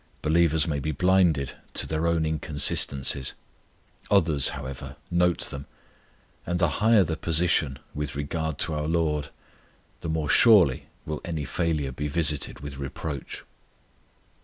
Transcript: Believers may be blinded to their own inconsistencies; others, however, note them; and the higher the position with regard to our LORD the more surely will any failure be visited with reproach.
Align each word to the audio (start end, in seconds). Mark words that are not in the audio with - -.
Believers 0.23 0.67
may 0.67 0.79
be 0.79 0.91
blinded 0.91 1.53
to 1.75 1.85
their 1.85 2.07
own 2.07 2.25
inconsistencies; 2.25 3.35
others, 4.09 4.49
however, 4.57 4.95
note 5.11 5.41
them; 5.51 5.67
and 6.43 6.57
the 6.57 6.69
higher 6.81 7.03
the 7.03 7.15
position 7.15 7.77
with 7.93 8.15
regard 8.15 8.57
to 8.57 8.73
our 8.73 8.87
LORD 8.87 9.29
the 9.99 10.09
more 10.09 10.27
surely 10.27 10.87
will 11.05 11.21
any 11.23 11.45
failure 11.45 11.91
be 11.91 12.07
visited 12.07 12.61
with 12.61 12.77
reproach. 12.79 13.43